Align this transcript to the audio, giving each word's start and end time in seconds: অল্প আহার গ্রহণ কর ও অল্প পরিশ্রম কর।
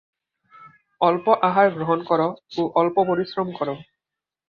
অল্প 1.01 1.25
আহার 1.43 1.67
গ্রহণ 1.75 1.99
কর 2.03 2.19
ও 2.57 2.61
অল্প 2.75 2.95
পরিশ্রম 3.09 3.47
কর। 3.57 3.67